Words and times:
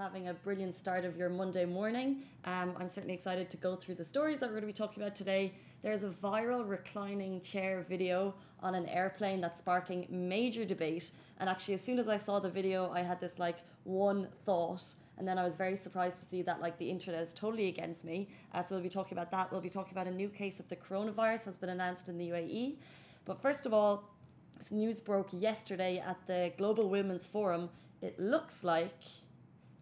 having 0.00 0.28
a 0.28 0.32
brilliant 0.32 0.74
start 0.74 1.04
of 1.04 1.14
your 1.18 1.28
Monday 1.28 1.66
morning. 1.66 2.22
Um, 2.46 2.74
I'm 2.78 2.88
certainly 2.88 3.12
excited 3.12 3.50
to 3.50 3.58
go 3.58 3.76
through 3.76 3.96
the 3.96 4.04
stories 4.04 4.40
that 4.40 4.46
we're 4.46 4.58
going 4.58 4.62
to 4.62 4.66
be 4.66 4.72
talking 4.72 5.02
about 5.02 5.14
today. 5.14 5.52
There's 5.82 6.04
a 6.04 6.08
viral 6.08 6.66
reclining 6.66 7.42
chair 7.42 7.84
video 7.86 8.34
on 8.62 8.74
an 8.74 8.88
airplane 8.88 9.42
that's 9.42 9.58
sparking 9.58 10.06
major 10.08 10.64
debate. 10.64 11.10
And 11.38 11.50
actually, 11.50 11.74
as 11.74 11.84
soon 11.84 11.98
as 11.98 12.08
I 12.08 12.16
saw 12.16 12.38
the 12.38 12.48
video, 12.48 12.90
I 12.94 13.02
had 13.02 13.20
this 13.20 13.38
like 13.38 13.58
one 13.84 14.28
thought. 14.46 14.82
And 15.18 15.28
then 15.28 15.38
I 15.38 15.44
was 15.44 15.54
very 15.54 15.76
surprised 15.76 16.18
to 16.20 16.24
see 16.24 16.40
that 16.42 16.62
like 16.62 16.78
the 16.78 16.88
internet 16.88 17.22
is 17.22 17.34
totally 17.34 17.68
against 17.68 18.02
me. 18.02 18.30
Uh, 18.54 18.62
so 18.62 18.76
we'll 18.76 18.82
be 18.82 18.88
talking 18.88 19.18
about 19.18 19.30
that. 19.32 19.52
We'll 19.52 19.60
be 19.60 19.68
talking 19.68 19.92
about 19.92 20.06
a 20.06 20.14
new 20.14 20.30
case 20.30 20.60
of 20.60 20.68
the 20.70 20.76
coronavirus 20.76 21.44
has 21.44 21.58
been 21.58 21.68
announced 21.68 22.08
in 22.08 22.16
the 22.16 22.30
UAE. 22.30 22.76
But 23.26 23.42
first 23.42 23.66
of 23.66 23.74
all, 23.74 24.04
this 24.56 24.72
news 24.72 24.98
broke 25.02 25.28
yesterday 25.30 25.98
at 25.98 26.16
the 26.26 26.54
Global 26.56 26.88
Women's 26.88 27.26
Forum. 27.26 27.68
It 28.00 28.18
looks 28.18 28.64
like 28.64 29.02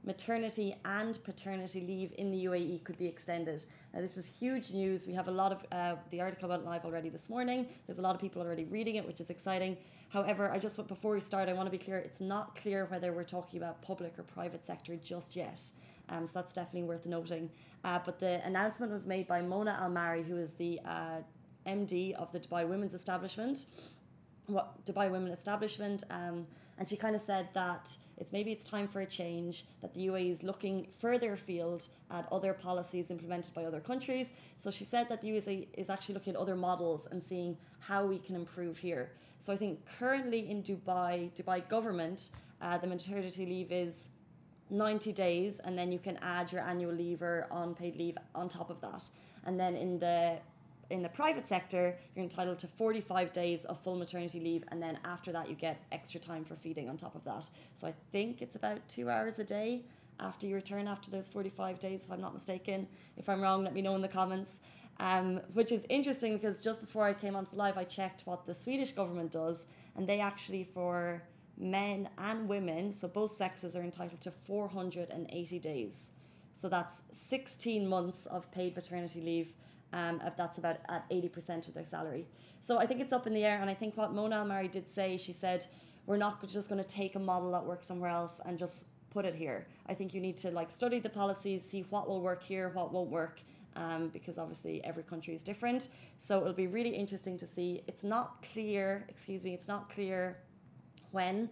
maternity 0.04 0.74
and 0.84 1.22
paternity 1.24 1.80
leave 1.80 2.12
in 2.18 2.30
the 2.30 2.44
UAE 2.46 2.84
could 2.84 2.98
be 2.98 3.06
extended. 3.06 3.64
Now, 3.92 4.00
this 4.00 4.16
is 4.16 4.26
huge 4.26 4.72
news. 4.72 5.06
We 5.06 5.14
have 5.14 5.28
a 5.28 5.30
lot 5.30 5.52
of 5.52 5.64
uh, 5.72 5.96
the 6.10 6.20
article 6.20 6.48
went 6.48 6.64
live 6.64 6.84
already 6.84 7.08
this 7.08 7.28
morning. 7.28 7.66
There's 7.86 7.98
a 7.98 8.02
lot 8.02 8.14
of 8.14 8.20
people 8.20 8.40
already 8.42 8.64
reading 8.64 8.96
it, 8.96 9.06
which 9.06 9.20
is 9.20 9.30
exciting. 9.30 9.76
However, 10.10 10.50
I 10.50 10.58
just 10.58 10.76
before 10.88 11.12
we 11.12 11.20
start, 11.20 11.48
I 11.48 11.52
want 11.52 11.66
to 11.66 11.70
be 11.70 11.78
clear. 11.78 11.98
It's 11.98 12.20
not 12.20 12.56
clear 12.56 12.86
whether 12.86 13.12
we're 13.12 13.24
talking 13.24 13.58
about 13.58 13.82
public 13.82 14.18
or 14.18 14.22
private 14.22 14.64
sector 14.64 14.96
just 14.96 15.36
yet. 15.36 15.60
Um, 16.08 16.26
so 16.26 16.32
that's 16.36 16.52
definitely 16.52 16.84
worth 16.84 17.04
noting. 17.04 17.50
Uh, 17.84 17.98
but 18.04 18.18
the 18.18 18.44
announcement 18.46 18.90
was 18.90 19.06
made 19.06 19.26
by 19.26 19.42
Mona 19.42 19.76
Al 19.80 19.90
Marri, 19.90 20.22
who 20.22 20.38
is 20.38 20.54
the 20.54 20.80
uh, 20.84 21.18
MD 21.66 22.14
of 22.14 22.32
the 22.32 22.40
Dubai 22.40 22.66
Women's 22.66 22.94
Establishment, 22.94 23.66
what 24.46 24.84
Dubai 24.86 25.10
Women 25.10 25.30
Establishment, 25.30 26.04
um, 26.10 26.46
and 26.78 26.88
she 26.88 26.96
kind 26.96 27.14
of 27.16 27.20
said 27.20 27.48
that 27.54 27.94
it's 28.16 28.32
maybe 28.32 28.50
it's 28.52 28.64
time 28.64 28.88
for 28.88 29.00
a 29.00 29.06
change. 29.06 29.64
That 29.80 29.94
the 29.94 30.06
UAE 30.06 30.30
is 30.30 30.42
looking 30.42 30.86
further 31.00 31.32
afield 31.34 31.88
at 32.10 32.26
other 32.32 32.52
policies 32.52 33.10
implemented 33.10 33.52
by 33.54 33.64
other 33.64 33.80
countries. 33.80 34.30
So 34.56 34.70
she 34.70 34.84
said 34.84 35.08
that 35.08 35.20
the 35.20 35.28
UAE 35.28 35.68
is 35.74 35.90
actually 35.90 36.14
looking 36.14 36.34
at 36.34 36.40
other 36.40 36.56
models 36.56 37.08
and 37.10 37.22
seeing 37.22 37.56
how 37.80 38.06
we 38.06 38.18
can 38.18 38.34
improve 38.36 38.78
here. 38.78 39.10
So 39.40 39.52
I 39.52 39.56
think 39.56 39.80
currently 39.98 40.50
in 40.50 40.62
Dubai, 40.62 41.30
Dubai 41.34 41.68
government, 41.68 42.30
uh, 42.60 42.78
the 42.78 42.86
maternity 42.86 43.46
leave 43.46 43.70
is 43.70 44.10
90 44.70 45.12
days, 45.12 45.60
and 45.60 45.78
then 45.78 45.90
you 45.92 45.98
can 45.98 46.18
add 46.22 46.52
your 46.52 46.62
annual 46.62 46.92
leave 46.92 47.22
or 47.22 47.46
unpaid 47.52 47.96
leave 47.96 48.16
on 48.34 48.48
top 48.48 48.68
of 48.70 48.80
that. 48.80 49.08
And 49.44 49.58
then 49.58 49.76
in 49.76 49.98
the 49.98 50.38
in 50.90 51.02
the 51.02 51.08
private 51.08 51.46
sector, 51.46 51.96
you're 52.14 52.22
entitled 52.22 52.58
to 52.60 52.66
45 52.66 53.32
days 53.32 53.64
of 53.66 53.78
full 53.82 53.96
maternity 53.96 54.40
leave, 54.40 54.64
and 54.68 54.82
then 54.82 54.98
after 55.04 55.32
that, 55.32 55.48
you 55.48 55.54
get 55.54 55.84
extra 55.92 56.18
time 56.18 56.44
for 56.44 56.56
feeding 56.56 56.88
on 56.88 56.96
top 56.96 57.14
of 57.14 57.24
that. 57.24 57.48
So 57.74 57.86
I 57.86 57.94
think 58.12 58.40
it's 58.40 58.56
about 58.56 58.86
two 58.88 59.10
hours 59.10 59.38
a 59.38 59.44
day 59.44 59.84
after 60.20 60.46
you 60.46 60.54
return 60.54 60.88
after 60.88 61.10
those 61.10 61.28
45 61.28 61.78
days, 61.78 62.04
if 62.04 62.10
I'm 62.10 62.20
not 62.20 62.34
mistaken. 62.34 62.88
If 63.16 63.28
I'm 63.28 63.40
wrong, 63.40 63.64
let 63.64 63.74
me 63.74 63.82
know 63.82 63.94
in 63.94 64.02
the 64.02 64.08
comments. 64.08 64.56
Um, 65.00 65.40
which 65.52 65.70
is 65.70 65.86
interesting 65.88 66.36
because 66.36 66.60
just 66.60 66.80
before 66.80 67.04
I 67.04 67.12
came 67.12 67.36
onto 67.36 67.52
the 67.52 67.56
live, 67.56 67.78
I 67.78 67.84
checked 67.84 68.22
what 68.24 68.46
the 68.46 68.54
Swedish 68.54 68.92
government 68.92 69.30
does, 69.30 69.64
and 69.94 70.08
they 70.08 70.18
actually, 70.18 70.64
for 70.64 71.22
men 71.56 72.08
and 72.18 72.48
women, 72.48 72.92
so 72.92 73.06
both 73.06 73.36
sexes, 73.36 73.76
are 73.76 73.82
entitled 73.82 74.20
to 74.22 74.32
480 74.32 75.58
days. 75.60 76.10
So 76.52 76.68
that's 76.68 77.02
16 77.12 77.88
months 77.88 78.26
of 78.26 78.50
paid 78.50 78.74
paternity 78.74 79.20
leave 79.20 79.54
um, 79.92 80.20
that's 80.36 80.58
about 80.58 80.78
at 80.88 81.08
80% 81.10 81.68
of 81.68 81.74
their 81.74 81.84
salary. 81.84 82.26
So 82.60 82.78
I 82.78 82.86
think 82.86 83.00
it's 83.00 83.12
up 83.12 83.26
in 83.26 83.32
the 83.32 83.44
air. 83.44 83.60
And 83.60 83.70
I 83.70 83.74
think 83.74 83.96
what 83.96 84.12
Mona 84.12 84.44
Marri 84.44 84.68
did 84.68 84.88
say, 84.88 85.16
she 85.16 85.32
said, 85.32 85.66
we're 86.06 86.16
not 86.16 86.46
just 86.48 86.68
going 86.68 86.82
to 86.82 86.88
take 86.88 87.14
a 87.14 87.18
model 87.18 87.52
that 87.52 87.64
works 87.64 87.86
somewhere 87.86 88.10
else 88.10 88.40
and 88.44 88.58
just 88.58 88.86
put 89.10 89.24
it 89.24 89.34
here. 89.34 89.66
I 89.86 89.94
think 89.94 90.14
you 90.14 90.20
need 90.20 90.36
to 90.38 90.50
like 90.50 90.70
study 90.70 90.98
the 90.98 91.08
policies, 91.08 91.64
see 91.64 91.86
what 91.90 92.08
will 92.08 92.20
work 92.20 92.42
here, 92.42 92.70
what 92.70 92.92
won't 92.92 93.10
work. 93.10 93.40
Um, 93.76 94.08
because 94.08 94.38
obviously 94.38 94.82
every 94.84 95.04
country 95.04 95.34
is 95.34 95.44
different. 95.44 95.88
So 96.18 96.40
it'll 96.40 96.52
be 96.52 96.66
really 96.66 96.90
interesting 96.90 97.38
to 97.38 97.46
see. 97.46 97.82
It's 97.86 98.02
not 98.02 98.44
clear, 98.52 99.06
excuse 99.08 99.44
me, 99.44 99.54
it's 99.54 99.68
not 99.68 99.88
clear 99.88 100.38
when 101.12 101.48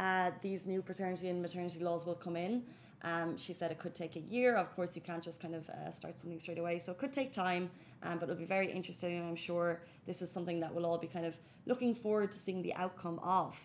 uh, 0.00 0.30
these 0.40 0.64
new 0.66 0.80
paternity 0.80 1.28
and 1.28 1.42
maternity 1.42 1.78
laws 1.78 2.06
will 2.06 2.14
come 2.14 2.36
in. 2.36 2.62
Um, 3.02 3.36
she 3.36 3.52
said 3.52 3.70
it 3.70 3.78
could 3.78 3.94
take 3.94 4.16
a 4.16 4.20
year. 4.20 4.56
Of 4.56 4.74
course, 4.74 4.96
you 4.96 5.02
can't 5.02 5.22
just 5.22 5.40
kind 5.40 5.54
of 5.54 5.68
uh, 5.68 5.92
start 5.92 6.18
something 6.18 6.40
straight 6.40 6.58
away. 6.58 6.78
So 6.78 6.92
it 6.92 6.98
could 6.98 7.12
take 7.12 7.32
time, 7.32 7.70
um, 8.02 8.18
but 8.18 8.24
it'll 8.28 8.40
be 8.40 8.46
very 8.46 8.70
interesting. 8.72 9.18
And 9.18 9.28
I'm 9.28 9.36
sure 9.36 9.82
this 10.06 10.22
is 10.22 10.30
something 10.30 10.58
that 10.60 10.74
we'll 10.74 10.86
all 10.86 10.98
be 10.98 11.06
kind 11.06 11.26
of 11.26 11.38
looking 11.66 11.94
forward 11.94 12.32
to 12.32 12.38
seeing 12.38 12.62
the 12.62 12.74
outcome 12.74 13.18
of. 13.22 13.58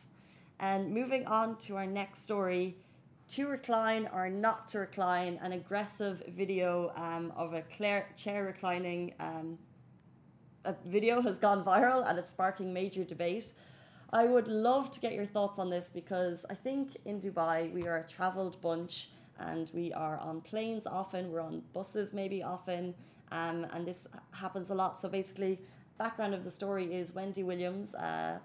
And 0.60 0.94
moving 0.94 1.26
on 1.26 1.58
to 1.60 1.78
our 1.78 1.88
next 1.88 2.26
story 2.26 2.76
to 3.30 3.48
recline 3.48 4.08
or 4.14 4.30
not 4.30 4.68
to 4.70 4.80
recline, 4.80 5.40
an 5.42 5.54
aggressive 5.54 6.22
video 6.36 6.92
um, 6.96 7.34
of 7.36 7.54
a 7.54 7.64
chair 8.18 8.44
reclining 8.44 9.14
um, 9.20 9.58
a 10.66 10.76
video 10.86 11.22
has 11.22 11.38
gone 11.38 11.64
viral 11.64 12.08
and 12.10 12.20
it's 12.20 12.32
sparking 12.32 12.74
major 12.74 13.04
debate. 13.04 13.54
I 14.14 14.26
would 14.26 14.48
love 14.48 14.92
to 14.92 15.00
get 15.00 15.14
your 15.14 15.26
thoughts 15.26 15.60
on 15.60 15.70
this 15.70 15.90
because 15.94 16.46
I 16.50 16.54
think 16.54 16.98
in 17.06 17.20
Dubai 17.20 17.74
we 17.74 17.88
are 17.88 17.98
a 17.98 18.04
traveled 18.04 18.62
bunch 18.62 19.10
and 19.40 19.70
we 19.74 19.92
are 19.94 20.18
on 20.20 20.42
planes 20.42 20.86
often, 20.88 21.32
we're 21.32 21.42
on 21.42 21.62
buses 21.74 22.14
maybe 22.14 22.42
often, 22.44 22.94
um, 23.32 23.66
and 23.74 23.86
this 23.86 24.08
happens 24.32 24.70
a 24.70 24.76
lot. 24.76 25.00
So 25.02 25.10
basically, 25.10 25.60
background 25.98 26.34
of 26.34 26.44
the 26.44 26.52
story 26.52 26.94
is 26.94 27.14
Wendy 27.14 27.44
Williams, 27.44 27.96
uh, 27.96 28.38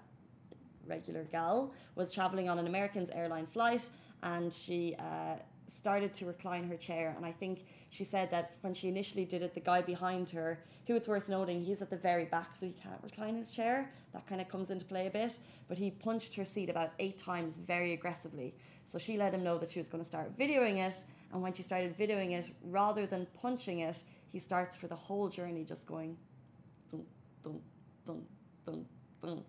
regular 0.87 1.23
gal, 1.25 1.71
was 1.95 2.11
traveling 2.11 2.49
on 2.49 2.59
an 2.59 2.67
American's 2.67 3.09
airline 3.11 3.45
flight, 3.45 3.89
and 4.23 4.51
she 4.51 4.95
uh, 4.99 5.35
started 5.71 6.13
to 6.15 6.25
recline 6.25 6.63
her 6.67 6.77
chair. 6.77 7.13
And 7.15 7.25
I 7.25 7.31
think 7.31 7.65
she 7.89 8.03
said 8.03 8.29
that 8.31 8.55
when 8.61 8.73
she 8.73 8.87
initially 8.87 9.25
did 9.25 9.41
it, 9.41 9.53
the 9.53 9.59
guy 9.59 9.81
behind 9.81 10.29
her, 10.31 10.59
who 10.87 10.95
it's 10.95 11.07
worth 11.07 11.29
noting, 11.29 11.63
he's 11.63 11.81
at 11.81 11.89
the 11.89 11.97
very 11.97 12.25
back, 12.25 12.55
so 12.55 12.65
he 12.65 12.73
can't 12.73 13.01
recline 13.03 13.35
his 13.35 13.51
chair. 13.51 13.91
That 14.13 14.27
kind 14.27 14.41
of 14.41 14.47
comes 14.49 14.69
into 14.69 14.85
play 14.85 15.07
a 15.07 15.09
bit. 15.09 15.39
But 15.67 15.77
he 15.77 15.91
punched 15.91 16.35
her 16.35 16.45
seat 16.45 16.69
about 16.69 16.91
eight 16.99 17.17
times 17.17 17.57
very 17.57 17.93
aggressively. 17.93 18.53
So 18.85 18.97
she 18.97 19.17
let 19.17 19.33
him 19.33 19.43
know 19.43 19.57
that 19.57 19.71
she 19.71 19.79
was 19.79 19.87
going 19.87 20.03
to 20.03 20.07
start 20.07 20.37
videoing 20.37 20.77
it. 20.77 21.03
And 21.31 21.41
when 21.41 21.53
she 21.53 21.63
started 21.63 21.97
videoing 21.97 22.31
it, 22.31 22.49
rather 22.63 23.05
than 23.05 23.25
punching 23.41 23.79
it, 23.79 24.03
he 24.31 24.39
starts 24.39 24.75
for 24.75 24.87
the 24.87 24.95
whole 24.95 25.29
journey 25.29 25.63
just 25.63 25.87
going, 25.87 26.17
dun, 26.91 27.03
dun, 27.43 27.59
dun, 28.05 28.25
dun, 28.65 28.85
dun. 29.21 29.43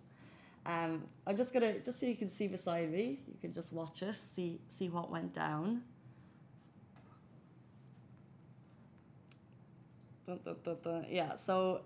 Um, 0.65 1.03
I'm 1.27 1.35
just 1.35 1.53
gonna 1.53 1.79
just 1.79 1.99
so 1.99 2.05
you 2.05 2.15
can 2.15 2.29
see 2.29 2.47
beside 2.47 2.91
me, 2.91 3.19
you 3.27 3.37
can 3.41 3.51
just 3.51 3.73
watch 3.73 4.01
it, 4.01 4.15
see 4.15 4.61
see 4.69 4.87
what 4.87 5.11
went 5.11 5.33
down. 5.33 5.81
Dun, 10.25 10.39
dun, 10.63 10.77
dun. 10.83 11.05
Yeah, 11.09 11.35
so 11.35 11.81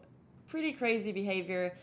pretty 0.47 0.71
crazy 0.71 1.11
behavior 1.11 1.73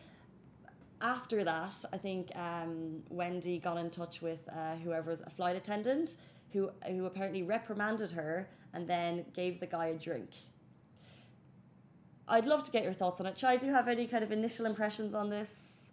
after 1.05 1.45
that, 1.45 1.75
I 1.93 1.99
think 1.99 2.31
um, 2.35 3.03
Wendy 3.11 3.59
got 3.59 3.77
in 3.77 3.91
touch 3.91 4.23
with 4.23 4.49
uh, 4.49 4.77
whoever's 4.77 5.21
a 5.21 5.31
flight 5.31 5.55
attendant 5.55 6.17
who 6.53 6.71
who 6.87 7.05
apparently 7.07 7.43
reprimanded 7.43 8.11
her 8.13 8.49
and 8.73 8.89
then 8.89 9.25
gave 9.35 9.61
the 9.61 9.67
guy 9.67 9.87
a 9.89 9.99
drink. 9.99 10.31
I'd 12.27 12.47
love 12.47 12.63
to 12.65 12.71
get 12.71 12.85
your 12.85 12.95
thoughts 12.95 13.21
on 13.21 13.27
it. 13.27 13.37
Chai, 13.37 13.57
do 13.59 13.67
you 13.67 13.73
have 13.73 13.87
any 13.87 14.07
kind 14.07 14.25
of 14.25 14.33
initial 14.33 14.65
impressions 14.65 15.15
on 15.15 15.29
this? 15.29 15.85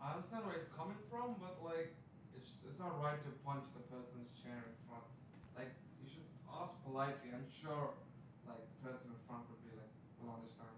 I 0.00 0.14
understand 0.14 0.46
where 0.46 0.54
it's 0.54 0.70
coming 0.78 0.96
from, 1.10 1.34
but 1.40 1.58
like, 1.64 1.92
it's, 2.36 2.50
it's 2.64 2.78
not 2.78 3.02
right 3.02 3.20
to 3.24 3.30
punch 3.44 3.64
the 3.74 3.82
person's 3.92 4.30
chair 4.40 4.62
in 4.62 4.74
front. 4.86 5.02
Like, 5.56 5.74
you 6.00 6.08
should 6.08 6.28
ask 6.54 6.72
politely. 6.84 7.34
I'm 7.34 7.44
sure, 7.60 7.90
like, 8.48 8.64
the 8.74 8.88
person 8.88 9.06
in 9.12 9.20
front 9.26 9.44
would 9.50 9.62
be 9.62 9.76
like, 9.76 9.92
will 10.20 10.34
understand. 10.34 10.72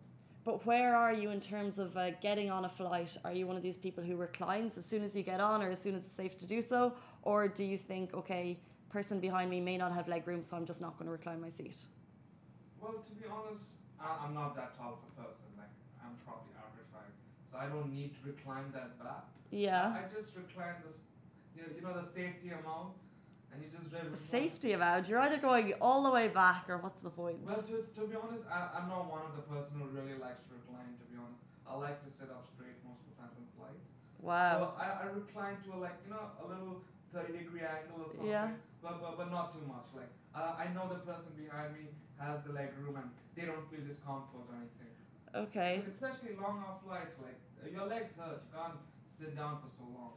But 0.44 0.64
where 0.66 0.96
are 0.96 1.12
you 1.12 1.30
in 1.30 1.40
terms 1.40 1.78
of 1.78 1.96
uh, 1.96 2.10
getting 2.20 2.50
on 2.50 2.64
a 2.64 2.68
flight? 2.68 3.16
Are 3.24 3.32
you 3.32 3.46
one 3.46 3.56
of 3.56 3.62
these 3.62 3.76
people 3.76 4.02
who 4.02 4.16
reclines 4.16 4.78
as 4.78 4.84
soon 4.84 5.02
as 5.02 5.14
you 5.14 5.22
get 5.22 5.40
on 5.40 5.62
or 5.62 5.70
as 5.70 5.80
soon 5.80 5.94
as 5.94 6.04
it's 6.04 6.14
safe 6.14 6.36
to 6.38 6.46
do 6.46 6.62
so? 6.62 6.94
Or 7.22 7.48
do 7.48 7.64
you 7.64 7.78
think, 7.78 8.14
okay, 8.14 8.58
person 8.88 9.20
behind 9.20 9.50
me 9.50 9.60
may 9.60 9.76
not 9.76 9.92
have 9.92 10.08
leg 10.08 10.26
room, 10.26 10.42
so 10.42 10.56
I'm 10.56 10.66
just 10.66 10.80
not 10.80 10.98
going 10.98 11.06
to 11.06 11.12
recline 11.12 11.40
my 11.40 11.50
seat? 11.50 11.76
Well, 12.80 12.94
to 12.94 13.12
be 13.12 13.28
honest, 13.30 13.64
I, 14.00 14.26
am 14.26 14.34
not 14.34 14.56
that 14.56 14.76
tall 14.76 14.98
of 14.98 15.04
a 15.04 15.22
person. 15.22 15.44
Like, 15.56 15.68
I'm 16.02 16.16
probably 16.24 16.56
average 16.56 16.88
height. 16.92 17.14
So 17.52 17.58
I 17.58 17.66
don't 17.66 17.92
need 17.92 18.14
to 18.16 18.30
recline 18.32 18.72
that 18.72 18.98
back. 18.98 19.28
Yeah. 19.50 19.94
I, 19.94 20.08
just 20.08 20.34
recline 20.34 20.80
this, 20.86 20.96
you 21.54 21.62
you 21.76 21.82
know 21.82 21.92
the 21.92 22.06
safety 22.06 22.48
amount 22.48 22.94
and 23.52 23.62
you 23.62 23.68
just 23.68 23.90
drive. 23.90 24.10
The 24.10 24.16
safety 24.16 24.72
amount. 24.72 25.08
You're 25.08 25.20
either 25.20 25.38
going 25.38 25.72
all 25.80 26.02
the 26.02 26.10
way 26.10 26.28
back, 26.28 26.68
or 26.68 26.78
what's 26.78 27.00
the 27.00 27.10
point? 27.10 27.38
Well, 27.44 27.62
to, 27.62 27.82
to 27.82 28.00
be 28.06 28.16
honest, 28.16 28.44
I, 28.50 28.70
I'm 28.78 28.88
not 28.88 29.10
one 29.10 29.22
of 29.26 29.36
the 29.36 29.42
person 29.42 29.78
who 29.78 29.86
really 29.90 30.18
likes 30.18 30.42
to 30.48 30.54
recline. 30.54 30.94
To 30.98 31.06
be 31.10 31.16
honest, 31.18 31.42
I 31.66 31.74
like 31.76 31.98
to 32.06 32.10
sit 32.10 32.30
up 32.30 32.46
straight 32.54 32.78
most 32.86 33.02
of 33.02 33.10
the 33.10 33.16
time 33.18 33.32
on 33.34 33.46
flights. 33.58 33.86
Wow. 34.22 34.54
So 34.54 34.64
I, 34.78 34.86
I 35.02 35.06
recline 35.10 35.56
to 35.66 35.74
a 35.74 35.78
like 35.78 35.98
you 36.06 36.10
know 36.14 36.30
a 36.38 36.46
little 36.46 36.82
thirty 37.12 37.38
degree 37.38 37.62
angle 37.66 38.06
or 38.06 38.10
something. 38.14 38.30
Yeah. 38.30 38.54
But, 38.80 39.02
but, 39.02 39.18
but 39.20 39.28
not 39.30 39.52
too 39.52 39.66
much. 39.68 39.92
Like 39.92 40.08
uh, 40.32 40.56
I 40.56 40.72
know 40.72 40.88
the 40.88 41.02
person 41.04 41.34
behind 41.36 41.76
me 41.76 41.92
has 42.16 42.40
the 42.46 42.52
leg 42.52 42.72
room 42.80 42.96
and 42.96 43.10
they 43.36 43.44
don't 43.44 43.64
feel 43.68 43.84
discomfort 43.84 44.48
or 44.48 44.56
anything. 44.56 44.92
Okay. 45.30 45.82
Especially 45.86 46.34
long 46.34 46.58
haul 46.64 46.80
flights, 46.84 47.14
like 47.22 47.38
your 47.70 47.86
legs 47.86 48.10
hurt. 48.18 48.40
You 48.40 48.56
can't 48.56 48.80
sit 49.20 49.36
down 49.36 49.60
for 49.62 49.70
so 49.70 49.84
long. 49.94 50.16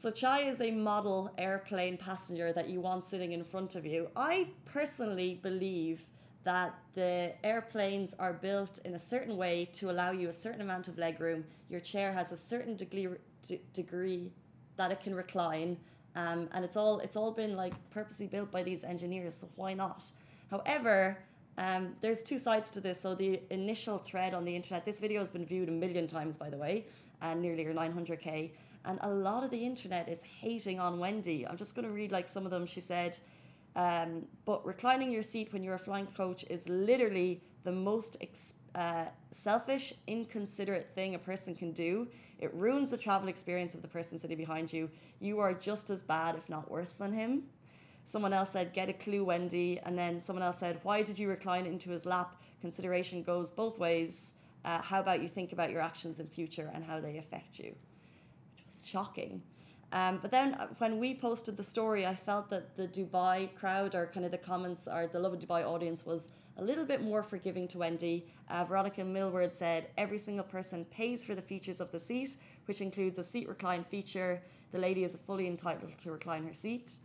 So 0.00 0.10
Chai 0.10 0.44
is 0.44 0.62
a 0.62 0.70
model 0.70 1.30
airplane 1.36 1.98
passenger 1.98 2.54
that 2.54 2.70
you 2.70 2.80
want 2.80 3.04
sitting 3.04 3.32
in 3.32 3.44
front 3.44 3.74
of 3.74 3.84
you. 3.84 4.08
I 4.16 4.48
personally 4.64 5.38
believe 5.42 6.06
that 6.42 6.74
the 6.94 7.34
airplanes 7.44 8.14
are 8.18 8.32
built 8.32 8.78
in 8.86 8.94
a 8.94 8.98
certain 8.98 9.36
way 9.36 9.68
to 9.74 9.90
allow 9.90 10.10
you 10.10 10.30
a 10.30 10.32
certain 10.32 10.62
amount 10.62 10.88
of 10.88 10.96
legroom. 10.96 11.44
Your 11.68 11.80
chair 11.80 12.14
has 12.14 12.32
a 12.32 12.36
certain 12.38 12.76
degree, 12.76 13.08
d- 13.46 13.60
degree 13.74 14.32
that 14.76 14.90
it 14.90 15.02
can 15.02 15.14
recline, 15.14 15.76
um, 16.16 16.48
and 16.52 16.64
it's 16.64 16.78
all 16.78 17.00
it's 17.00 17.14
all 17.14 17.30
been 17.30 17.54
like 17.54 17.74
purposely 17.90 18.26
built 18.26 18.50
by 18.50 18.62
these 18.62 18.84
engineers. 18.84 19.34
So 19.38 19.50
why 19.56 19.74
not? 19.74 20.10
However, 20.50 21.18
um, 21.58 21.94
there's 22.00 22.22
two 22.22 22.38
sides 22.38 22.70
to 22.70 22.80
this. 22.80 23.02
So 23.02 23.14
the 23.14 23.38
initial 23.50 23.98
thread 23.98 24.32
on 24.32 24.46
the 24.46 24.56
internet, 24.56 24.86
this 24.86 24.98
video 24.98 25.20
has 25.20 25.28
been 25.28 25.44
viewed 25.44 25.68
a 25.68 25.72
million 25.72 26.06
times, 26.06 26.38
by 26.38 26.48
the 26.48 26.56
way, 26.56 26.86
and 27.20 27.42
nearly 27.42 27.66
900k. 27.66 28.52
And 28.84 28.98
a 29.02 29.10
lot 29.10 29.44
of 29.44 29.50
the 29.50 29.64
internet 29.64 30.08
is 30.08 30.20
hating 30.22 30.80
on 30.80 30.98
Wendy. 30.98 31.46
I'm 31.46 31.56
just 31.56 31.74
going 31.74 31.86
to 31.86 31.92
read 31.92 32.12
like 32.12 32.28
some 32.28 32.44
of 32.44 32.50
them. 32.50 32.66
She 32.66 32.80
said, 32.80 33.18
um, 33.76 34.26
"But 34.44 34.64
reclining 34.64 35.12
your 35.12 35.22
seat 35.22 35.52
when 35.52 35.62
you're 35.62 35.74
a 35.74 35.78
flying 35.78 36.06
coach 36.08 36.44
is 36.48 36.68
literally 36.68 37.42
the 37.64 37.72
most 37.72 38.16
ex- 38.20 38.54
uh, 38.74 39.06
selfish, 39.32 39.92
inconsiderate 40.06 40.94
thing 40.94 41.14
a 41.14 41.18
person 41.18 41.54
can 41.54 41.72
do. 41.72 42.08
It 42.38 42.54
ruins 42.54 42.90
the 42.90 42.96
travel 42.96 43.28
experience 43.28 43.74
of 43.74 43.82
the 43.82 43.88
person 43.88 44.18
sitting 44.18 44.38
behind 44.38 44.72
you. 44.72 44.88
You 45.20 45.40
are 45.40 45.52
just 45.52 45.90
as 45.90 46.02
bad, 46.02 46.36
if 46.36 46.48
not 46.48 46.70
worse, 46.70 46.92
than 46.92 47.12
him." 47.12 47.44
Someone 48.10 48.32
else 48.32 48.50
said, 48.50 48.72
Get 48.72 48.88
a 48.88 48.92
clue, 48.92 49.24
Wendy. 49.24 49.78
And 49.84 49.96
then 49.96 50.20
someone 50.20 50.42
else 50.42 50.58
said, 50.58 50.80
Why 50.82 51.02
did 51.02 51.16
you 51.16 51.28
recline 51.28 51.64
into 51.64 51.90
his 51.90 52.04
lap? 52.04 52.42
Consideration 52.60 53.22
goes 53.22 53.50
both 53.50 53.78
ways. 53.78 54.32
Uh, 54.64 54.82
how 54.82 55.00
about 55.00 55.22
you 55.22 55.28
think 55.28 55.52
about 55.52 55.70
your 55.70 55.80
actions 55.80 56.18
in 56.18 56.26
future 56.26 56.70
and 56.74 56.84
how 56.84 57.00
they 57.00 57.18
affect 57.18 57.58
you? 57.58 57.74
Shocking. 58.90 59.42
Um, 59.92 60.18
but 60.22 60.30
then 60.30 60.54
uh, 60.54 60.68
when 60.78 60.98
we 60.98 61.14
posted 61.14 61.56
the 61.56 61.64
story, 61.64 62.06
I 62.06 62.14
felt 62.14 62.48
that 62.50 62.76
the 62.76 62.86
Dubai 62.88 63.54
crowd 63.54 63.94
or 63.94 64.06
kind 64.06 64.24
of 64.24 64.32
the 64.32 64.38
comments 64.38 64.86
or 64.86 65.06
the 65.06 65.18
Lovin 65.18 65.40
Dubai 65.40 65.64
audience 65.64 66.06
was 66.06 66.28
a 66.58 66.64
little 66.64 66.84
bit 66.84 67.00
more 67.02 67.22
forgiving 67.22 67.66
to 67.68 67.78
Wendy. 67.78 68.26
Uh, 68.48 68.64
Veronica 68.64 69.04
Millward 69.04 69.52
said, 69.54 69.88
Every 69.96 70.18
single 70.18 70.44
person 70.44 70.84
pays 70.86 71.24
for 71.24 71.34
the 71.34 71.42
features 71.42 71.80
of 71.80 71.90
the 71.90 71.98
seat, 71.98 72.36
which 72.66 72.80
includes 72.80 73.18
a 73.18 73.24
seat 73.24 73.48
recline 73.48 73.84
feature. 73.84 74.42
The 74.72 74.78
lady 74.78 75.04
is 75.04 75.16
fully 75.26 75.46
entitled 75.46 75.96
to 75.98 76.12
recline 76.12 76.44
her 76.46 76.54
seat. 76.54 76.98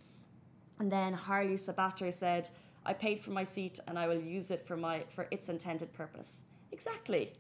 And 0.80 0.92
then 0.92 1.14
Harley 1.14 1.58
Sabater 1.58 2.14
said, 2.14 2.50
I 2.86 2.94
paid 2.94 3.22
for 3.22 3.32
my 3.32 3.44
seat 3.44 3.80
and 3.88 3.98
I 3.98 4.08
will 4.08 4.22
use 4.22 4.52
it 4.52 4.68
for 4.68 4.78
my 4.78 5.04
for 5.16 5.28
its 5.32 5.50
intended 5.50 5.92
purpose. 5.94 6.32
Exactly. 6.72 7.34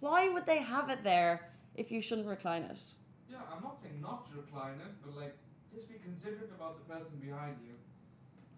Why 0.00 0.28
would 0.28 0.46
they 0.46 0.58
have 0.58 0.88
it 0.90 1.04
there 1.04 1.50
if 1.76 1.92
you 1.92 2.00
shouldn't 2.00 2.26
recline 2.26 2.62
it? 2.62 2.80
Yeah, 3.30 3.44
I'm 3.52 3.62
not 3.62 3.76
saying 3.82 4.00
not 4.00 4.28
to 4.32 4.40
recline 4.40 4.80
it, 4.80 4.92
but 5.04 5.12
like 5.16 5.36
just 5.74 5.88
be 5.88 5.96
considerate 6.00 6.50
about 6.50 6.80
the 6.80 6.84
person 6.88 7.20
behind 7.20 7.56
you. 7.62 7.76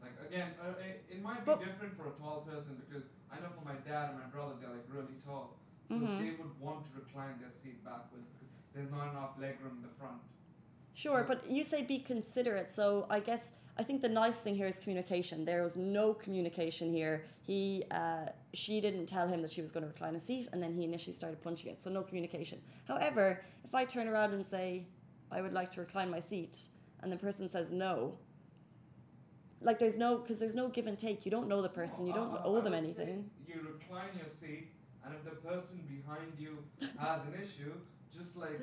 Like 0.00 0.14
again, 0.26 0.55
uh, 0.62 0.78
it, 0.81 1.05
it 1.11 1.20
might 1.22 1.44
be 1.44 1.50
But- 1.52 1.61
different 1.61 1.96
for 1.99 2.06
a 2.08 2.14
tall 2.22 2.46
person 2.46 2.78
because 2.87 3.05
I 3.31 3.40
know 3.43 3.50
for 3.58 3.64
my 3.67 3.76
dad 3.87 4.11
and 4.11 4.19
my 4.19 4.26
brother 4.31 4.55
they're 4.61 4.70
like 4.70 4.87
really 4.88 5.19
tall, 5.26 5.58
so 5.88 5.94
Mhm. 5.94 6.19
they 6.22 6.31
would 6.38 6.55
want 6.61 6.87
to 6.87 6.90
recline 7.00 7.38
their 7.43 7.50
seat 7.62 7.82
backwards 7.84 8.26
because 8.38 8.50
there's 8.72 8.90
not 8.90 9.11
enough 9.11 9.37
legroom 9.38 9.76
in 9.78 9.82
the 9.82 9.94
front. 9.99 10.22
Sure, 10.94 11.25
but 11.26 11.49
you 11.50 11.62
say 11.64 11.82
be 11.82 11.99
considerate. 11.99 12.70
So 12.70 13.06
I 13.11 13.20
guess 13.20 13.50
I 13.81 13.82
think 13.82 14.03
the 14.03 14.11
nice 14.11 14.41
thing 14.41 14.56
here 14.56 14.67
is 14.67 14.79
communication. 14.79 15.47
There 15.47 15.62
was 15.62 15.75
no 15.75 16.12
communication 16.12 16.93
here. 16.93 17.25
He, 17.41 17.85
uh, 17.91 18.27
she 18.53 18.79
didn't 18.79 19.06
tell 19.06 19.27
him 19.27 19.41
that 19.41 19.50
she 19.50 19.62
was 19.62 19.71
going 19.71 19.85
to 19.85 19.88
recline 19.88 20.15
a 20.17 20.21
seat, 20.21 20.50
and 20.53 20.62
then 20.62 20.75
he 20.75 20.85
initially 20.85 21.15
started 21.15 21.41
punching 21.41 21.71
it. 21.71 21.82
So 21.82 21.88
no 21.88 22.03
communication. 22.03 22.61
However, 22.87 23.43
if 23.65 23.75
I 23.75 23.87
turn 23.87 24.06
around 24.06 24.35
and 24.35 24.44
say, 24.44 24.87
"I 25.31 25.41
would 25.41 25.55
like 25.55 25.71
to 25.71 25.81
recline 25.81 26.11
my 26.11 26.21
seat," 26.21 26.69
and 27.00 27.11
the 27.11 27.17
person 27.17 27.49
says 27.49 27.73
no, 27.73 28.19
like 29.62 29.79
there's 29.79 29.97
no 29.97 30.19
because 30.19 30.38
there's 30.38 30.56
no 30.62 30.69
give 30.69 30.87
and 30.87 30.99
take. 30.99 31.25
You 31.25 31.31
don't 31.31 31.49
know 31.49 31.62
the 31.62 31.71
person. 31.71 32.06
You 32.06 32.12
don't 32.12 32.37
I- 32.37 32.43
owe 32.44 32.61
them 32.61 32.75
anything. 32.75 33.31
You 33.49 33.67
recline 33.73 34.11
your 34.15 34.29
seat, 34.29 34.73
and 35.03 35.15
if 35.15 35.25
the 35.25 35.37
person 35.49 35.77
behind 35.88 36.32
you 36.37 36.59
has 36.99 37.23
an 37.29 37.32
issue, 37.32 37.73
just 38.15 38.37
like 38.37 38.61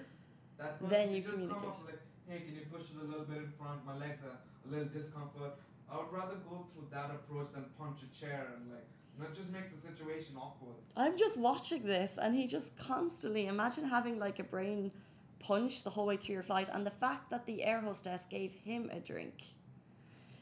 that 0.59 0.79
person 0.79 0.89
Then 0.89 1.11
you 1.11 1.23
come 1.23 1.31
communicate. 1.33 2.01
Hey, 2.29 2.41
can 2.45 2.55
you 2.55 2.65
push 2.71 2.83
it 2.91 3.01
a 3.01 3.07
little 3.07 3.25
bit 3.25 3.37
in 3.37 3.51
front? 3.57 3.85
My 3.85 3.95
legs 3.97 4.19
are 4.23 4.37
a 4.37 4.69
little 4.69 4.89
discomfort. 4.89 5.55
I 5.89 5.97
would 5.97 6.11
rather 6.11 6.35
go 6.49 6.65
through 6.73 6.87
that 6.91 7.11
approach 7.11 7.47
than 7.53 7.65
punch 7.79 7.99
a 8.03 8.19
chair 8.19 8.47
and 8.55 8.71
like, 8.71 8.83
it 9.19 9.35
just 9.35 9.49
makes 9.49 9.71
the 9.71 9.81
situation 9.89 10.35
awkward. 10.37 10.75
I'm 10.95 11.17
just 11.17 11.37
watching 11.37 11.83
this, 11.83 12.19
and 12.21 12.35
he 12.35 12.45
just 12.45 12.77
constantly 12.77 13.47
imagine 13.47 13.83
having 13.83 14.19
like 14.19 14.37
a 14.37 14.43
brain 14.43 14.91
punch 15.39 15.83
the 15.83 15.89
whole 15.89 16.05
way 16.05 16.17
through 16.17 16.33
your 16.33 16.43
flight, 16.43 16.69
and 16.71 16.85
the 16.85 16.91
fact 16.91 17.31
that 17.31 17.45
the 17.47 17.63
air 17.63 17.81
hostess 17.81 18.25
gave 18.29 18.53
him 18.53 18.91
a 18.93 18.99
drink. 18.99 19.33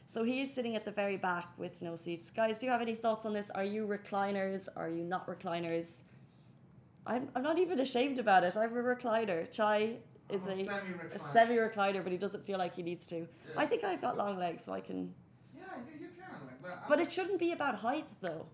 So 0.06 0.24
he 0.24 0.42
is 0.42 0.52
sitting 0.52 0.76
at 0.76 0.84
the 0.84 0.90
very 0.90 1.16
back 1.16 1.48
with 1.56 1.80
no 1.80 1.96
seats. 1.96 2.28
Guys, 2.30 2.58
do 2.58 2.66
you 2.66 2.72
have 2.72 2.82
any 2.82 2.94
thoughts 2.94 3.24
on 3.24 3.32
this? 3.32 3.50
Are 3.50 3.64
you 3.64 3.86
recliners? 3.86 4.68
Are 4.76 4.88
you 4.88 5.04
not 5.04 5.26
recliners? 5.26 6.00
I'm, 7.06 7.28
I'm 7.34 7.42
not 7.42 7.58
even 7.58 7.80
ashamed 7.80 8.18
about 8.18 8.44
it. 8.44 8.56
I'm 8.56 8.76
a 8.76 8.82
recliner. 8.82 9.50
Chai 9.50 9.96
is 10.30 10.44
a, 10.46 10.50
a 11.14 11.18
semi-recliner. 11.32 12.02
but 12.02 12.10
he 12.12 12.18
doesn't 12.18 12.44
feel 12.46 12.58
like 12.58 12.74
he 12.74 12.82
needs 12.82 13.06
to. 13.08 13.16
Yeah. 13.16 13.26
I 13.56 13.66
think 13.66 13.84
I've 13.84 14.00
got 14.00 14.16
long 14.16 14.38
legs, 14.38 14.64
so 14.64 14.72
I 14.72 14.80
can. 14.80 15.12
Yeah, 15.54 15.62
you, 15.86 16.00
you 16.00 16.08
can. 16.18 16.46
Like, 16.46 16.62
but, 16.62 16.88
But 16.88 17.00
it 17.00 17.12
shouldn't 17.12 17.38
be 17.38 17.52
about 17.52 17.76
height, 17.76 18.06
though. 18.20 18.46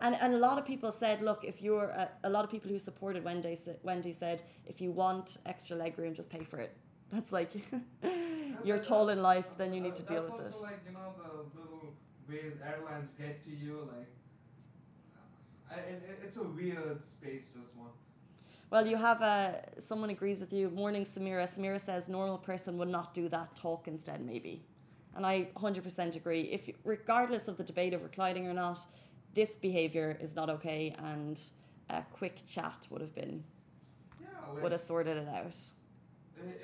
And, 0.00 0.14
and 0.20 0.34
a 0.34 0.38
lot 0.38 0.58
of 0.58 0.66
people 0.66 0.92
said, 0.92 1.22
look, 1.22 1.44
if 1.44 1.62
you're 1.62 1.84
a, 1.84 2.10
a 2.24 2.28
lot 2.30 2.44
of 2.44 2.50
people 2.50 2.70
who 2.70 2.78
supported 2.78 3.24
Wendy, 3.24 3.56
Wendy 3.82 4.12
said, 4.12 4.42
if 4.66 4.80
you 4.80 4.90
want 4.90 5.38
extra 5.46 5.76
leg 5.76 5.98
room, 5.98 6.14
just 6.14 6.28
pay 6.30 6.44
for 6.44 6.58
it. 6.58 6.76
That's 7.12 7.32
like, 7.32 7.52
you're 8.64 8.78
tall 8.78 9.08
in 9.08 9.22
life, 9.22 9.46
then 9.56 9.72
you 9.72 9.80
uh, 9.80 9.84
need 9.84 9.94
to 9.96 10.02
deal 10.02 10.22
with 10.24 10.34
it. 10.40 10.52
also 10.52 10.62
like 10.62 10.80
you 10.86 10.92
know 10.92 11.14
the 11.16 11.60
little 11.60 11.94
ways 12.28 12.54
airlines 12.62 13.08
get 13.18 13.42
to 13.44 13.50
you. 13.50 13.88
Like, 13.96 14.08
I, 15.70 15.80
it- 15.80 16.20
it's 16.24 16.36
a 16.36 16.42
weird 16.42 17.00
space. 17.08 17.42
just 17.56 17.74
one. 17.76 17.90
Well, 18.74 18.88
you 18.88 18.96
have 18.96 19.22
uh, 19.22 19.52
someone 19.78 20.10
agrees 20.10 20.40
with 20.40 20.52
you. 20.52 20.68
Morning, 20.68 21.04
Samira. 21.04 21.44
Samira 21.44 21.80
says 21.80 22.08
normal 22.08 22.38
person 22.38 22.76
would 22.78 22.88
not 22.88 23.14
do 23.14 23.28
that. 23.28 23.54
Talk 23.54 23.86
instead, 23.86 24.20
maybe. 24.20 24.64
And 25.14 25.24
I 25.24 25.46
100% 25.56 26.16
agree. 26.16 26.40
If 26.50 26.68
regardless 26.82 27.46
of 27.46 27.56
the 27.56 27.62
debate 27.62 27.94
of 27.94 28.02
reclining 28.02 28.48
or 28.48 28.52
not, 28.52 28.80
this 29.32 29.54
behavior 29.54 30.18
is 30.20 30.34
not 30.34 30.50
okay, 30.50 30.92
and 30.98 31.40
a 31.88 32.02
quick 32.12 32.44
chat 32.48 32.88
would 32.90 33.00
have 33.00 33.14
been 33.14 33.44
Yeah. 34.20 34.26
Would 34.60 34.72
have 34.72 34.80
sorted 34.80 35.18
it 35.18 35.28
out. 35.28 35.56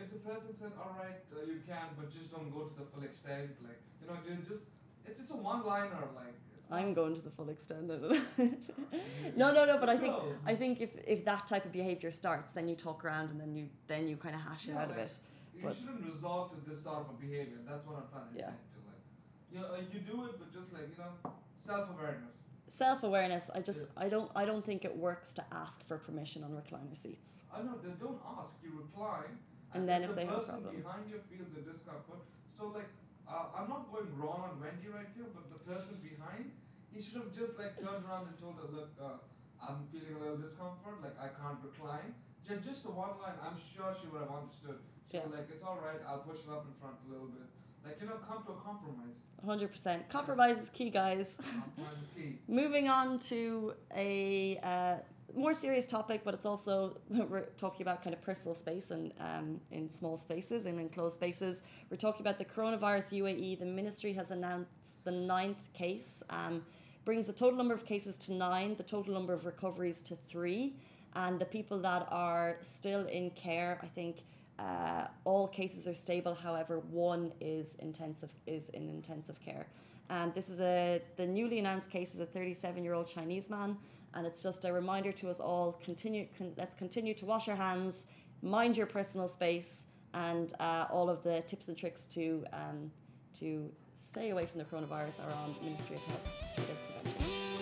If 0.02 0.10
the 0.12 0.18
person 0.30 0.52
said, 0.56 0.72
"All 0.82 0.96
right, 0.98 1.22
uh, 1.32 1.46
you 1.46 1.60
can, 1.64 1.90
but 1.96 2.12
just 2.12 2.32
don't 2.32 2.50
go 2.50 2.64
to 2.70 2.74
the 2.74 2.86
full 2.90 3.04
extent," 3.04 3.52
like 3.62 3.80
you 4.00 4.08
know, 4.08 4.16
just 4.48 4.64
it's 5.06 5.20
it's 5.20 5.30
a 5.30 5.36
one-liner, 5.36 6.08
like. 6.16 6.34
I'm 6.70 6.94
going 6.94 7.14
to 7.14 7.20
the 7.20 7.30
full 7.30 7.48
extent 7.48 7.90
of 7.90 8.04
it. 8.04 8.22
no, 9.36 9.52
no, 9.52 9.64
no. 9.64 9.78
But 9.78 9.88
I 9.88 9.96
think. 9.96 10.14
I 10.46 10.54
think 10.54 10.80
if 10.80 10.90
if 11.06 11.24
that 11.24 11.46
type 11.46 11.64
of 11.64 11.72
behavior 11.72 12.10
starts, 12.12 12.52
then 12.52 12.68
you 12.68 12.76
talk 12.76 13.04
around 13.04 13.30
and 13.32 13.40
then 13.40 13.54
you 13.56 13.68
then 13.88 14.06
you 14.08 14.16
kind 14.16 14.34
of 14.34 14.40
hash 14.42 14.68
it 14.68 14.72
Yeah, 14.72 14.82
out 14.82 14.90
of 14.90 14.96
like, 14.96 15.06
it. 15.06 15.18
You 15.56 15.62
but- 15.64 15.76
shouldn't 15.76 16.04
resort 16.12 16.44
to 16.52 16.70
this 16.70 16.82
sort 16.84 16.98
of 17.04 17.10
a 17.10 17.16
behavior. 17.26 17.58
That's 17.68 17.84
what 17.86 17.96
I'm 17.96 18.08
trying 18.12 18.32
to 18.32 18.38
Yeah. 18.38 18.52
to 18.74 18.78
like. 18.90 19.80
Uh, 19.80 19.82
you 19.92 20.00
do 20.00 20.24
it, 20.26 20.38
but 20.38 20.52
just 20.52 20.72
like 20.72 20.88
you 20.92 20.98
know, 21.02 21.32
self-awareness. 21.66 22.34
Self 22.68 23.02
awareness. 23.02 23.50
I 23.54 23.60
just 23.60 23.80
Yeah. 23.80 24.04
I 24.04 24.08
don't 24.08 24.30
I 24.36 24.44
don't 24.44 24.64
think 24.64 24.84
it 24.84 24.96
works 24.96 25.34
to 25.34 25.44
ask 25.52 25.84
for 25.88 25.98
permission 25.98 26.44
on 26.44 26.50
recliner 26.52 26.96
seats. 26.96 27.30
I 27.52 27.62
know 27.62 27.74
they 27.82 27.94
don't 28.04 28.20
ask. 28.38 28.52
You 28.62 28.70
recline, 28.84 29.34
And 29.74 29.88
then 29.88 30.02
if 30.04 30.10
the 30.10 30.16
they 30.18 30.26
have 30.26 30.34
a 30.34 30.38
person 30.40 30.60
problem. 30.62 30.82
behind 30.82 31.04
you 31.10 31.18
feels 31.30 31.50
a 31.60 31.62
discomfort, 31.72 32.22
so 32.56 32.62
like 32.78 32.88
uh, 33.30 33.54
I'm 33.56 33.68
not 33.70 33.86
going 33.94 34.10
wrong 34.18 34.42
on 34.50 34.60
Wendy 34.60 34.90
right 34.90 35.08
here, 35.14 35.30
but 35.30 35.46
the 35.48 35.60
person 35.62 36.02
behind, 36.02 36.50
he 36.90 36.98
should 37.00 37.22
have 37.22 37.30
just 37.30 37.54
like 37.54 37.78
turned 37.78 38.02
around 38.04 38.26
and 38.28 38.36
told 38.42 38.58
her, 38.58 38.68
look, 38.74 38.90
uh, 38.98 39.22
I'm 39.62 39.86
feeling 39.94 40.18
a 40.18 40.20
little 40.20 40.42
discomfort, 40.42 40.98
like 41.02 41.14
I 41.14 41.30
can't 41.38 41.62
recline. 41.62 42.10
Just, 42.42 42.66
just 42.66 42.82
the 42.82 42.90
one 42.90 43.14
line, 43.22 43.38
I'm 43.38 43.54
sure 43.62 43.94
she 44.02 44.08
would 44.10 44.20
have 44.26 44.34
understood. 44.34 44.82
She 45.10 45.18
Yeah. 45.18 45.30
like, 45.30 45.46
it's 45.52 45.62
all 45.62 45.78
right, 45.78 46.00
I'll 46.06 46.26
push 46.26 46.40
it 46.42 46.50
up 46.50 46.66
in 46.66 46.74
front 46.80 46.96
a 47.06 47.12
little 47.12 47.28
bit. 47.28 47.46
Like 47.84 47.96
you 48.00 48.06
know, 48.06 48.18
come 48.28 48.44
to 48.44 48.52
a 48.52 48.60
compromise. 48.60 49.16
100%. 49.46 50.08
Compromise 50.10 50.58
is 50.58 50.68
key, 50.68 50.90
guys. 50.90 51.38
Compromise 51.40 51.96
is 52.02 52.08
key. 52.14 52.38
Moving 52.48 52.88
on 52.88 53.18
to 53.30 53.72
a 53.96 54.58
uh, 54.62 54.96
more 55.34 55.54
serious 55.54 55.86
topic, 55.86 56.22
but 56.24 56.34
it's 56.34 56.46
also 56.46 56.98
we're 57.08 57.46
talking 57.56 57.82
about 57.82 58.02
kind 58.02 58.14
of 58.14 58.22
personal 58.22 58.54
space 58.54 58.90
and 58.90 59.12
um, 59.20 59.60
in 59.70 59.90
small 59.90 60.16
spaces 60.16 60.66
and 60.66 60.78
enclosed 60.80 61.14
spaces. 61.14 61.62
We're 61.90 61.96
talking 61.96 62.22
about 62.22 62.38
the 62.38 62.44
coronavirus 62.44 63.20
UAE. 63.20 63.58
The 63.58 63.66
ministry 63.66 64.12
has 64.14 64.30
announced 64.30 65.02
the 65.04 65.12
ninth 65.12 65.72
case, 65.72 66.22
um, 66.30 66.62
brings 67.04 67.26
the 67.26 67.32
total 67.32 67.56
number 67.56 67.74
of 67.74 67.84
cases 67.84 68.18
to 68.18 68.32
nine, 68.32 68.76
the 68.76 68.82
total 68.82 69.14
number 69.14 69.32
of 69.32 69.46
recoveries 69.46 70.02
to 70.02 70.16
three, 70.16 70.74
and 71.14 71.40
the 71.40 71.46
people 71.46 71.78
that 71.80 72.06
are 72.10 72.56
still 72.60 73.06
in 73.06 73.30
care, 73.30 73.78
I 73.82 73.86
think. 73.86 74.24
Uh, 74.58 75.06
all 75.24 75.48
cases 75.48 75.88
are 75.88 75.94
stable. 75.94 76.34
However, 76.34 76.80
one 76.90 77.32
is 77.40 77.76
intensive 77.76 78.28
is 78.46 78.68
in 78.70 78.90
intensive 78.90 79.40
care. 79.40 79.66
And 80.10 80.34
this 80.34 80.48
is 80.50 80.60
a 80.60 81.00
the 81.16 81.26
newly 81.26 81.60
announced 81.60 81.88
case 81.88 82.14
is 82.14 82.20
a 82.20 82.26
37 82.26 82.84
year 82.84 82.94
old 82.94 83.06
Chinese 83.06 83.48
man, 83.48 83.78
and 84.14 84.26
it's 84.26 84.42
just 84.42 84.64
a 84.64 84.72
reminder 84.72 85.12
to 85.12 85.30
us 85.30 85.40
all: 85.40 85.80
continue, 85.84 86.26
con, 86.36 86.52
let's 86.56 86.74
continue 86.74 87.14
to 87.14 87.24
wash 87.24 87.48
our 87.48 87.56
hands, 87.56 88.06
mind 88.42 88.76
your 88.76 88.86
personal 88.86 89.28
space, 89.28 89.86
and 90.14 90.52
uh, 90.60 90.86
all 90.90 91.08
of 91.08 91.22
the 91.22 91.42
tips 91.42 91.68
and 91.68 91.76
tricks 91.76 92.06
to 92.06 92.44
um, 92.52 92.90
to 93.38 93.70
stay 93.96 94.30
away 94.30 94.46
from 94.46 94.58
the 94.58 94.64
coronavirus 94.64 95.24
are 95.24 95.32
on 95.42 95.54
Ministry 95.62 95.96
of 95.96 96.02
Health. 96.02 96.28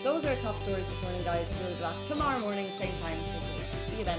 Those 0.04 0.24
are 0.24 0.30
our 0.30 0.36
top 0.36 0.56
stories 0.56 0.86
this 0.86 1.02
morning, 1.02 1.22
guys. 1.24 1.50
We'll 1.60 1.74
be 1.74 1.80
back 1.80 1.96
tomorrow 2.06 2.38
morning, 2.38 2.70
same 2.78 2.96
time, 2.98 3.18
same 3.32 3.42
place. 3.42 3.66
See 3.90 3.98
you 3.98 4.04
then. 4.04 4.18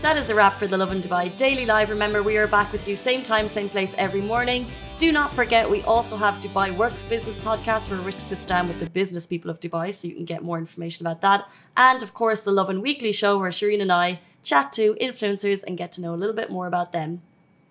That 0.00 0.16
is 0.16 0.30
a 0.30 0.34
wrap 0.34 0.58
for 0.58 0.66
the 0.66 0.76
Lovin 0.76 1.00
Dubai 1.00 1.34
Daily 1.36 1.64
Live. 1.64 1.88
Remember, 1.90 2.22
we 2.22 2.36
are 2.36 2.48
back 2.48 2.72
with 2.72 2.88
you 2.88 2.96
same 2.96 3.22
time, 3.22 3.46
same 3.46 3.68
place 3.68 3.94
every 3.98 4.20
morning. 4.20 4.66
Do 5.02 5.10
not 5.10 5.34
forget, 5.34 5.68
we 5.68 5.82
also 5.82 6.16
have 6.16 6.36
Dubai 6.36 6.70
Works 6.76 7.02
Business 7.02 7.36
Podcast 7.36 7.90
where 7.90 7.98
Rich 7.98 8.20
sits 8.20 8.46
down 8.46 8.68
with 8.68 8.78
the 8.78 8.88
business 8.88 9.26
people 9.26 9.50
of 9.50 9.58
Dubai 9.58 9.92
so 9.92 10.06
you 10.06 10.14
can 10.14 10.24
get 10.24 10.44
more 10.44 10.58
information 10.58 11.04
about 11.04 11.22
that. 11.22 11.50
And 11.76 12.04
of 12.04 12.14
course, 12.14 12.42
the 12.42 12.52
Lovin 12.52 12.80
Weekly 12.80 13.10
Show 13.10 13.36
where 13.36 13.50
Shireen 13.50 13.82
and 13.82 13.90
I 13.90 14.20
chat 14.44 14.70
to 14.74 14.94
influencers 15.00 15.64
and 15.64 15.76
get 15.76 15.90
to 15.92 16.00
know 16.00 16.14
a 16.14 16.20
little 16.22 16.36
bit 16.36 16.50
more 16.50 16.68
about 16.68 16.92
them. 16.92 17.20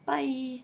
Bye. 0.05 0.63